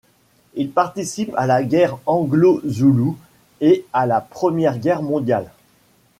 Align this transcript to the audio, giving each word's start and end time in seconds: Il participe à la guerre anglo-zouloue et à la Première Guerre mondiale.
Il 0.55 0.71
participe 0.71 1.31
à 1.37 1.45
la 1.45 1.61
guerre 1.63 1.99
anglo-zouloue 2.07 3.19
et 3.59 3.85
à 3.93 4.07
la 4.07 4.19
Première 4.19 4.79
Guerre 4.79 5.03
mondiale. 5.03 5.51